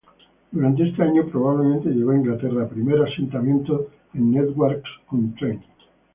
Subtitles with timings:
[0.51, 5.61] Durante este año, probablemente llegó a Inglaterra, primer asentamiento en Newark-on-Trent.